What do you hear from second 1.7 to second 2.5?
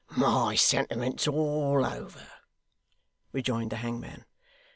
over!'